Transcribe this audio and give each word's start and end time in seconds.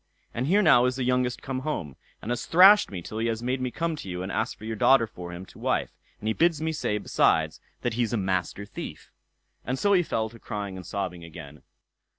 "And 0.33 0.47
here 0.47 0.63
now 0.63 0.85
is 0.85 0.95
the 0.95 1.03
youngest 1.03 1.43
come 1.43 1.59
home, 1.59 1.95
and 2.23 2.31
has 2.31 2.47
thrashed 2.47 2.89
me 2.89 3.03
till 3.03 3.19
he 3.19 3.27
has 3.27 3.43
made 3.43 3.61
me 3.61 3.69
come 3.69 3.95
to 3.97 4.09
you 4.09 4.23
and 4.23 4.31
ask 4.31 4.57
for 4.57 4.65
your 4.65 4.75
daughter 4.75 5.05
for 5.05 5.31
him 5.31 5.45
to 5.45 5.59
wife; 5.59 5.91
and 6.19 6.27
he 6.27 6.33
bids 6.33 6.59
me 6.59 6.71
say, 6.71 6.97
besides, 6.97 7.61
that 7.83 7.93
he's 7.93 8.11
a 8.11 8.17
Master 8.17 8.65
Thief." 8.65 9.11
And 9.63 9.77
so 9.77 9.93
he 9.93 10.01
fell 10.01 10.27
to 10.29 10.39
crying 10.39 10.75
and 10.75 10.87
sobbing 10.87 11.23
again. 11.23 11.61